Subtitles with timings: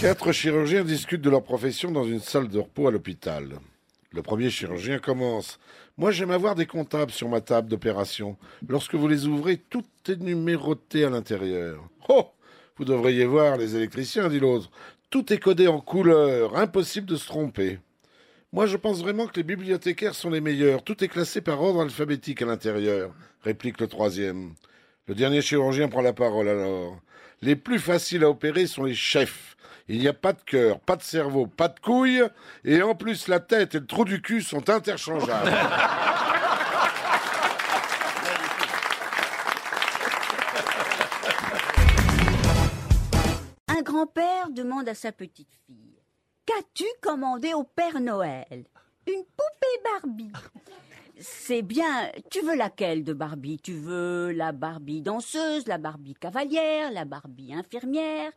[0.00, 3.58] Quatre chirurgiens discutent de leur profession dans une salle de repos à l'hôpital.
[4.12, 5.58] Le premier chirurgien commence.
[5.96, 8.36] Moi, j'aime avoir des comptables sur ma table d'opération.
[8.68, 11.82] Lorsque vous les ouvrez, tout est numéroté à l'intérieur.
[12.08, 12.28] Oh
[12.76, 14.70] Vous devriez voir les électriciens, dit l'autre.
[15.10, 17.80] Tout est codé en couleur, impossible de se tromper.
[18.52, 20.84] Moi, je pense vraiment que les bibliothécaires sont les meilleurs.
[20.84, 23.12] Tout est classé par ordre alphabétique à l'intérieur,
[23.42, 24.54] réplique le troisième.
[25.08, 27.00] Le dernier chirurgien prend la parole alors.
[27.42, 29.56] Les plus faciles à opérer sont les chefs.
[29.88, 32.22] Il n'y a pas de cœur, pas de cerveau, pas de couilles,
[32.62, 35.50] et en plus la tête et le trou du cul sont interchangeables.
[43.68, 45.98] Un grand-père demande à sa petite fille
[46.44, 48.66] Qu'as-tu commandé au Père Noël?
[49.06, 50.32] Une poupée Barbie.
[51.20, 52.10] C'est bien.
[52.30, 53.58] Tu veux laquelle de Barbie?
[53.58, 58.32] Tu veux la Barbie danseuse, la Barbie cavalière, la Barbie infirmière?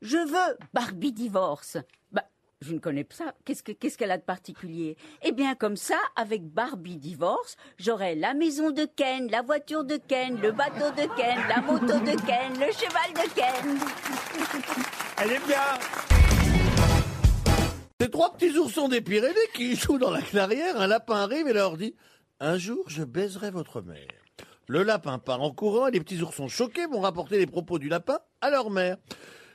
[0.00, 1.76] Je veux Barbie divorce.
[2.12, 2.24] Bah,
[2.60, 3.34] je ne connais pas ça.
[3.44, 4.96] Qu'est-ce que- qu'est-ce qu'elle a de particulier?
[5.22, 9.96] Eh bien, comme ça, avec Barbie divorce, j'aurai la maison de Ken, la voiture de
[9.96, 13.78] Ken, le bateau de Ken, la moto de Ken, le cheval de Ken.
[15.20, 15.58] Elle est bien
[18.00, 21.52] Ces trois petits oursons des Pyrénées qui jouent dans la clairière, un lapin arrive et
[21.52, 21.96] leur dit
[22.38, 24.06] Un jour, je baiserai votre mère.
[24.68, 27.88] Le lapin part en courant et les petits oursons choqués vont rapporter les propos du
[27.88, 28.96] lapin à leur mère.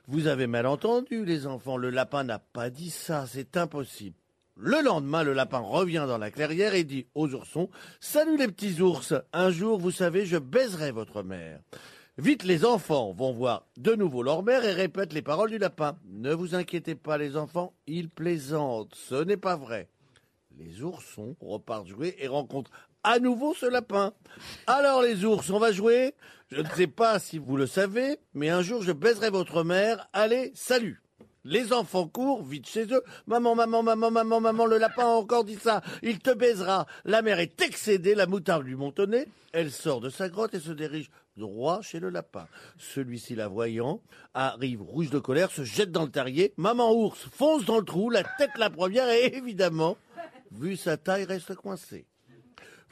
[0.08, 4.18] Vous avez mal entendu, les enfants, le lapin n'a pas dit ça, c'est impossible.
[4.58, 7.70] Le lendemain, le lapin revient dans la clairière et dit aux oursons
[8.02, 11.62] Salut les petits ours, un jour, vous savez, je baiserai votre mère.
[12.18, 15.98] Vite, les enfants vont voir de nouveau leur mère et répètent les paroles du lapin.
[16.06, 19.88] Ne vous inquiétez pas, les enfants, il plaisante, ce n'est pas vrai.
[20.58, 22.72] Les oursons repartent jouer et rencontrent
[23.04, 24.14] à nouveau ce lapin.
[24.68, 26.16] Alors les ours, on va jouer
[26.52, 30.08] Je ne sais pas si vous le savez, mais un jour je baiserai votre mère.
[30.14, 31.04] Allez, salut
[31.46, 33.04] les enfants courent vite chez eux.
[33.28, 35.82] Maman, maman, maman, maman, maman, le lapin a encore dit ça.
[36.02, 36.86] Il te baisera.
[37.06, 38.78] La mère est excédée, la moutarde lui
[39.08, 39.28] nez.
[39.52, 42.48] Elle sort de sa grotte et se dirige droit chez le lapin.
[42.78, 44.02] Celui-ci, la voyant,
[44.34, 46.54] arrive rouge de colère, se jette dans le terrier.
[46.58, 49.98] Maman ours fonce dans le trou, la tête la première et évidemment,
[50.52, 52.06] vu sa taille, reste coincée.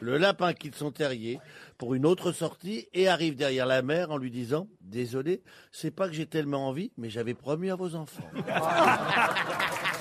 [0.01, 1.39] Le lapin quitte son terrier
[1.77, 6.07] pour une autre sortie et arrive derrière la mère en lui disant Désolé, c'est pas
[6.07, 8.23] que j'ai tellement envie, mais j'avais promis à vos enfants.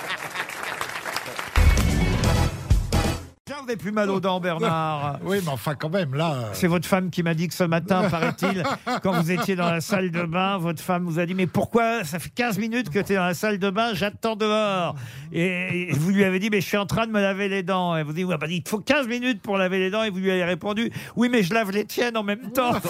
[3.62, 5.18] vous avez plus mal aux dents, Bernard.
[5.24, 6.32] Oui, mais enfin, quand même, là.
[6.34, 8.62] euh, C'est votre femme qui m'a dit que ce matin, paraît-il,
[9.02, 12.04] quand vous étiez dans la salle de bain, votre femme vous a dit Mais pourquoi
[12.04, 14.94] ça fait 15 minutes que tu es dans la salle de bain, j'attends dehors
[15.32, 17.62] et, et vous lui avez dit Mais je suis en train de me laver les
[17.62, 17.96] dents.
[17.96, 20.02] Et vous dites ouais, bah, Il faut 15 minutes pour laver les dents.
[20.02, 22.72] Et vous lui avez répondu Oui, mais je lave les tiennes en même temps.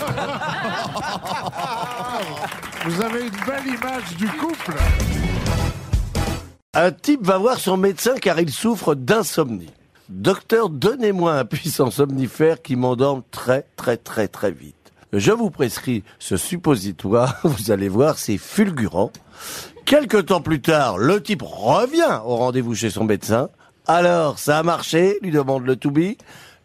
[2.86, 4.75] Vous avez une belle image du couple.
[6.75, 9.70] Un type va voir son médecin car il souffre d'insomnie.
[10.10, 14.75] Docteur, donnez-moi un puissant somnifère qui m'endorme très très très très vite.
[15.12, 19.12] Je vous prescris ce suppositoire, vous allez voir, c'est fulgurant.
[19.84, 23.50] Quelque temps plus tard, le type revient au rendez-vous chez son médecin.
[23.87, 26.16] Alors, ça a marché lui demande le to-be.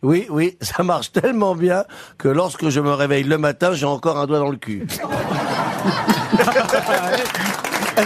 [0.01, 1.85] Oui, oui, ça marche tellement bien
[2.17, 4.88] que lorsque je me réveille le matin, j'ai encore un doigt dans le cul.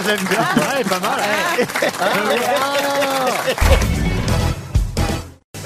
[0.06, 0.39] J'aime bien.
[0.57, 1.19] Ouais, pas mal.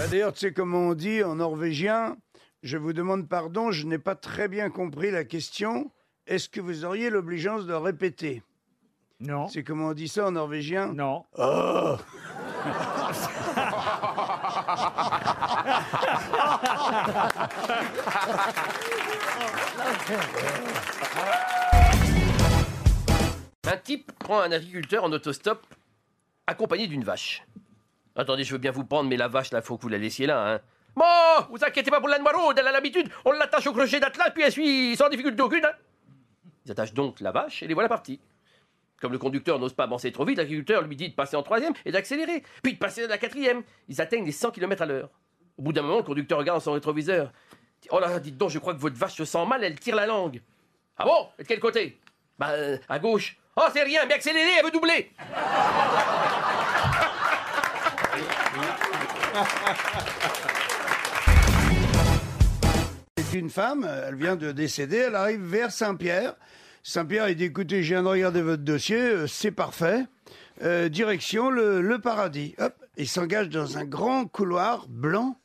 [0.03, 2.17] Bah, D'ailleurs, tu sais comment on dit en norvégien
[2.61, 5.89] Je vous demande pardon, je n'ai pas très bien compris la question.
[6.27, 8.43] Est-ce que vous auriez l'obligeance de répéter?
[9.21, 9.47] Non.
[9.47, 10.91] C'est comment on dit ça en norvégien?
[10.91, 11.23] Non.
[11.37, 11.95] Oh
[23.65, 25.65] Un type prend un agriculteur en autostop
[26.45, 27.45] accompagné d'une vache.
[28.15, 30.27] Attendez, je veux bien vous prendre, mais la vache, là, faut que vous la laissiez
[30.27, 30.59] là, hein.
[30.95, 31.03] Bon,
[31.49, 34.43] vous inquiétez pas pour la noiraude, elle a l'habitude, on l'attache au crochet d'attelage, puis
[34.43, 35.71] elle suit sans difficulté aucune, hein.
[36.65, 38.19] Ils attachent donc la vache et les voilà partis.
[39.01, 41.73] Comme le conducteur n'ose pas avancer trop vite, l'agriculteur lui dit de passer en troisième
[41.83, 43.63] et d'accélérer, puis de passer à la quatrième.
[43.89, 45.09] Ils atteignent les 100 km à l'heure.
[45.57, 47.33] Au bout d'un moment, le conducteur regarde dans son rétroviseur.
[47.89, 50.05] Oh là, dites donc, je crois que votre vache se sent mal, elle tire la
[50.05, 50.41] langue.
[50.97, 51.27] Ah bon?
[51.37, 51.99] Et de quel côté?
[52.39, 53.37] Bah, euh, à gauche.
[53.57, 55.11] Oh, c'est rien, mais accélérez, elle veut doubler.
[63.17, 66.35] C'est une femme, elle vient de décéder, elle arrive vers Saint-Pierre.
[66.83, 70.03] Saint-Pierre, il dit écoutez, je viens de regarder votre dossier, euh, c'est parfait.
[70.61, 72.53] Euh, direction le, paradis.
[72.59, 75.39] Hop, il s'engage dans un grand couloir blanc.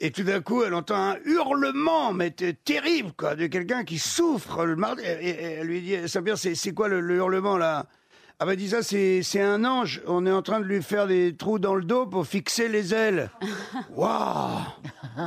[0.00, 4.66] Et tout d'un coup, elle entend un hurlement, mais terrible, quoi, de quelqu'un qui souffre
[4.66, 5.02] le mardi.
[5.02, 5.30] Et,
[5.60, 7.86] elle lui dit, Saint-Pierre, c'est quoi le hurlement là?
[8.40, 10.02] Ah bah dis ça, c'est c'est un ange.
[10.06, 12.92] On est en train de lui faire des trous dans le dos pour fixer les
[12.92, 13.30] ailes.
[13.90, 14.58] Waouh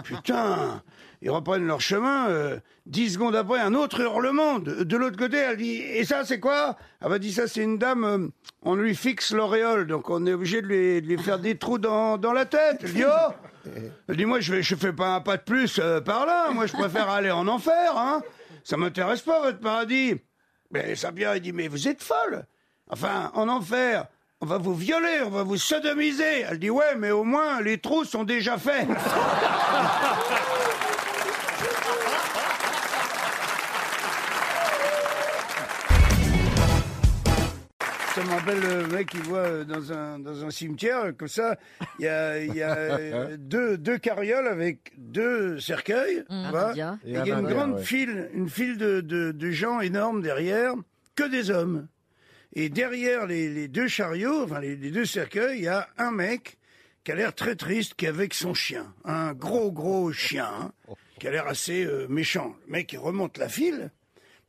[0.04, 0.82] Putain
[1.22, 2.28] Ils reprennent leur chemin.
[2.30, 4.60] euh, dix secondes après, un autre hurlement.
[4.60, 6.76] De, de l'autre côté, elle dit Et ça, c'est quoi?
[7.02, 8.04] Ah bah dis ça, c'est une dame.
[8.04, 8.28] euh,
[8.62, 11.78] on lui fixe l'auréole, donc on est obligé de lui, de lui faire des trous
[11.80, 12.82] dans, dans la tête.
[12.84, 13.32] Elle dit Oh
[14.10, 16.52] Elle dit Moi, je, vais, je fais pas un pas de plus euh, par là.
[16.52, 17.98] Moi, je préfère aller en enfer.
[17.98, 18.22] Hein.
[18.66, 20.16] Ça m'intéresse pas, votre paradis.
[20.72, 22.46] Mais Sabia, il dit Mais vous êtes folle
[22.90, 24.06] Enfin, en enfer,
[24.42, 26.42] on va vous violer, on va vous sodomiser.
[26.50, 28.88] Elle dit ouais, mais au moins les trous sont déjà faits.
[38.16, 41.28] Ça me rappelle le mec qui voit euh, dans un, dans un cimetière, euh, comme
[41.28, 41.56] ça,
[42.00, 46.24] il y a, il y a euh, deux, deux carrioles avec deux cercueils.
[46.74, 47.00] bien.
[47.06, 50.74] Et il y a une grande file, une file de, de, de gens énormes derrière,
[51.16, 51.88] que des hommes.
[52.60, 56.58] Et derrière les, deux chariots, enfin les, deux cercueils, il y a un mec
[57.04, 58.96] qui a l'air très triste, qui est avec son chien.
[59.06, 62.56] Un gros, gros chien, hein, qui a l'air assez euh, méchant.
[62.66, 63.92] Le mec, il remonte la file,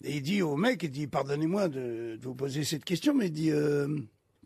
[0.03, 3.33] et il dit au mec, il dit, pardonnez-moi de, vous poser cette question, mais il
[3.33, 3.87] dit, euh,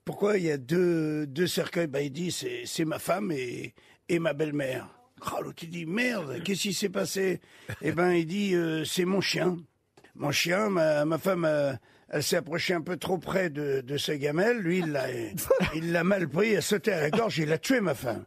[0.04, 1.86] pourquoi il y a deux, deux cercueils?
[1.86, 3.74] Bah, Il dit, c'est c'est ma femme et,
[4.08, 4.88] et ma belle-mère.
[5.20, 7.40] Ah, L'autre, il dit, merde, qu'est-ce qui s'est passé?
[7.80, 9.56] Eh ben, il dit, euh, c'est mon chien.
[10.14, 11.72] Mon chien, ma, ma femme, euh,
[12.08, 14.58] elle s'est approchée un peu trop près de, de sa gamelle.
[14.58, 15.06] Lui, il l'a,
[15.74, 18.24] il l'a mal pris, elle a sauté à la gorge, il a tué ma femme.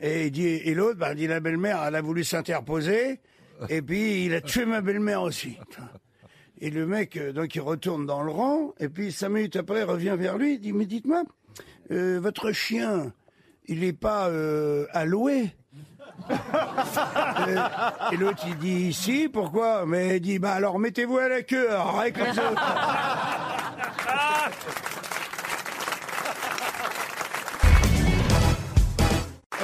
[0.00, 3.20] Et il dit, et l'autre, bah, il dit, la belle-mère, elle a voulu s'interposer,
[3.68, 5.58] et puis il a tué ma belle-mère aussi.
[6.60, 9.80] Et le mec, euh, donc, il retourne dans le rang, et puis cinq minutes après,
[9.80, 11.24] il revient vers lui, il dit, mais dites-moi,
[11.90, 13.12] euh, votre chien,
[13.66, 15.04] il n'est pas euh, à
[18.12, 19.84] Et l'autre, il dit, si, pourquoi?
[19.86, 22.62] Mais il dit, bah alors mettez-vous à la queue, alors, avec les autres.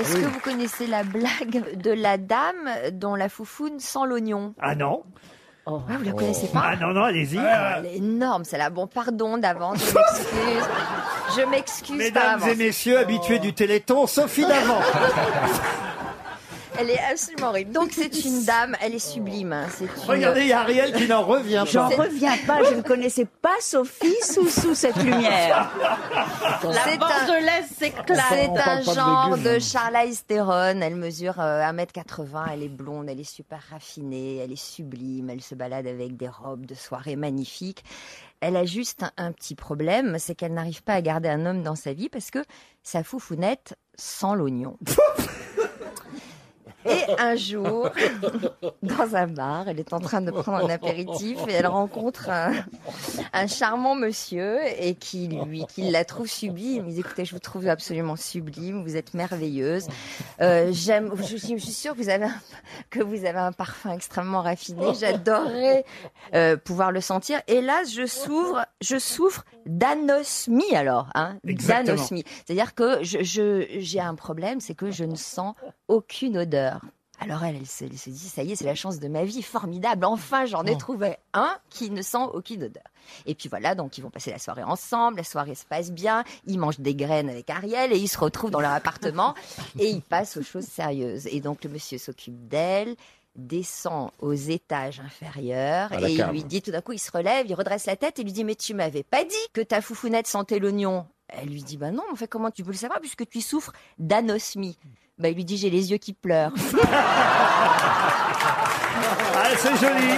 [0.00, 4.54] Est-ce que vous connaissez la blague de la dame dont la foufoune sans l'oignon?
[4.60, 5.02] Ah non
[5.66, 6.62] Ah, Vous la connaissez pas?
[6.64, 7.36] Ah non, non, allez-y.
[7.38, 8.70] Elle est énorme, celle-là.
[8.70, 10.68] Bon, pardon d'avance, je m'excuse.
[11.36, 14.80] Je m'excuse par Mesdames et messieurs habitués du Téléthon, Sophie Davant.
[16.82, 17.72] Elle est absolument horrible.
[17.72, 19.52] Donc, c'est une dame, elle est sublime.
[19.52, 19.66] hein.
[19.76, 19.90] C'est une...
[20.08, 22.02] Regardez, il y a Ariel qui n'en revient J'en pas.
[22.04, 25.70] reviens pas, je ne connaissais pas Sophie sous, sous cette lumière.
[26.60, 27.66] C'est un- Bordelaise.
[27.78, 30.80] C'est un genre de Charlize Theron.
[30.80, 35.40] Elle mesure euh, 1m80, elle est blonde, elle est super raffinée, elle est sublime, elle
[35.42, 37.84] se balade avec des robes de soirée magnifiques.
[38.40, 41.62] Elle a juste un, un petit problème, c'est qu'elle n'arrive pas à garder un homme
[41.62, 42.40] dans sa vie parce que
[42.82, 44.78] sa foufounette sent l'oignon.
[46.84, 47.88] Et un jour,
[48.82, 52.52] dans un bar, elle est en train de prendre un apéritif et elle rencontre un,
[53.32, 56.86] un charmant monsieur et qui lui, qui la trouve sublime.
[56.88, 59.86] Il dit écoutez, je vous trouve absolument sublime, vous êtes merveilleuse.
[60.40, 62.34] Euh, j'aime, je, suis- je suis sûre que vous avez un,
[62.90, 64.94] que vous avez un parfum extrêmement raffiné.
[64.98, 65.84] J'adorerais
[66.34, 67.40] euh, pouvoir le sentir.
[67.48, 71.36] Là, je souffre, je souffre d'anosmie alors, hein,
[71.84, 72.24] d'anosmie.
[72.46, 75.54] C'est-à-dire que je, je- j'ai un problème, c'est que je ne sens
[75.88, 76.71] aucune odeur.
[77.22, 79.24] Alors elle, elle se, elle se dit, ça y est, c'est la chance de ma
[79.24, 82.84] vie, formidable, enfin j'en ai trouvé un qui ne sent aucune odeur.
[83.26, 86.24] Et puis voilà, donc ils vont passer la soirée ensemble, la soirée se passe bien,
[86.46, 89.34] ils mangent des graines avec Ariel et ils se retrouvent dans leur appartement
[89.78, 91.26] et ils passent aux choses sérieuses.
[91.26, 92.96] Et donc le monsieur s'occupe d'elle,
[93.36, 97.46] descend aux étages inférieurs la et il lui dit tout d'un coup, il se relève,
[97.48, 100.26] il redresse la tête et lui dit, mais tu m'avais pas dit que ta foufounette
[100.26, 101.06] sentait l'oignon.
[101.40, 103.72] Elle lui dit, bah non, en fait, comment tu peux le savoir puisque tu souffres
[103.98, 104.78] d'anosmie?
[105.18, 106.54] Bah, il lui dit j'ai les yeux qui pleurent.
[109.34, 110.14] Ah, c'est joli.